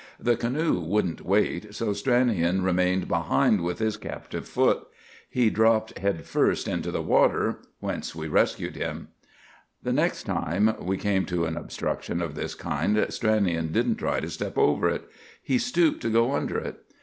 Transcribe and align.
The 0.19 0.35
canoe 0.35 0.79
wouldn't 0.79 1.23
wait, 1.23 1.75
so 1.75 1.93
Stranion 1.93 2.63
remained 2.63 3.07
behind 3.07 3.61
with 3.61 3.77
his 3.77 3.97
captive 3.97 4.47
foot. 4.47 4.87
He 5.29 5.51
dropped 5.51 5.99
head 5.99 6.25
first 6.25 6.67
into 6.67 6.89
the 6.89 7.03
water, 7.03 7.59
whence 7.81 8.15
we 8.15 8.27
rescued 8.27 8.75
him. 8.75 9.09
The 9.83 9.93
next 9.93 10.23
time 10.23 10.73
we 10.79 10.97
came 10.97 11.25
to 11.27 11.45
an 11.45 11.55
obstruction 11.55 12.19
of 12.19 12.33
this 12.33 12.55
kind 12.55 12.95
Stranion 13.09 13.71
didn't 13.71 13.97
try 13.97 14.19
to 14.19 14.29
step 14.31 14.57
over 14.57 14.89
it. 14.89 15.03
He 15.39 15.59
stooped 15.59 16.01
to 16.01 16.09
go 16.09 16.33
under 16.33 16.57
it. 16.57 16.83